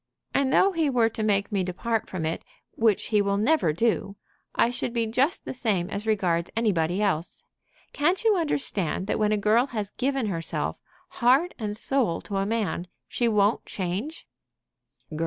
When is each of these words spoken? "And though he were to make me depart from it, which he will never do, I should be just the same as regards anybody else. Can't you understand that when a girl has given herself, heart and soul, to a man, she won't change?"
"And 0.33 0.51
though 0.51 0.71
he 0.71 0.89
were 0.89 1.09
to 1.09 1.21
make 1.21 1.51
me 1.51 1.63
depart 1.63 2.09
from 2.09 2.25
it, 2.25 2.43
which 2.71 3.09
he 3.09 3.21
will 3.21 3.37
never 3.37 3.71
do, 3.71 4.15
I 4.55 4.71
should 4.71 4.93
be 4.93 5.05
just 5.05 5.45
the 5.45 5.53
same 5.53 5.91
as 5.91 6.07
regards 6.07 6.49
anybody 6.55 7.03
else. 7.03 7.43
Can't 7.93 8.23
you 8.23 8.35
understand 8.35 9.05
that 9.05 9.19
when 9.19 9.31
a 9.31 9.37
girl 9.37 9.67
has 9.67 9.91
given 9.91 10.25
herself, 10.25 10.81
heart 11.09 11.53
and 11.59 11.77
soul, 11.77 12.19
to 12.21 12.37
a 12.37 12.47
man, 12.47 12.87
she 13.07 13.27
won't 13.27 13.63
change?" 13.67 14.25